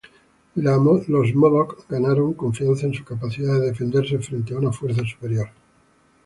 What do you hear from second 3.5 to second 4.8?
de defenderse frente a una